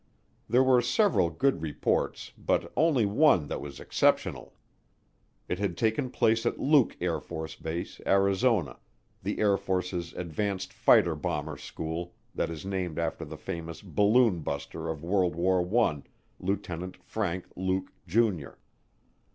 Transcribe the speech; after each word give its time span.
There 0.49 0.63
were 0.63 0.81
several 0.81 1.29
good 1.29 1.61
reports 1.61 2.31
but 2.35 2.73
only 2.75 3.05
one 3.05 3.45
that 3.49 3.61
was 3.61 3.79
exceptional. 3.79 4.55
It 5.47 5.59
had 5.59 5.77
taken 5.77 6.09
place 6.09 6.43
at 6.43 6.59
Luke 6.59 6.97
AFB, 6.99 8.07
Arizona, 8.07 8.79
the 9.21 9.37
Air 9.37 9.57
Force's 9.57 10.13
advanced 10.13 10.73
fighter 10.73 11.13
bomber 11.15 11.55
school 11.55 12.15
that 12.33 12.49
is 12.49 12.65
named 12.65 12.97
after 12.97 13.25
the 13.25 13.37
famous 13.37 13.83
"balloon 13.83 14.39
buster" 14.39 14.89
of 14.89 15.03
World 15.03 15.35
War 15.35 15.61
I, 15.87 16.01
Lieutenant 16.39 16.97
Frank 17.03 17.45
Luke, 17.55 17.91
Jr. 18.07 18.53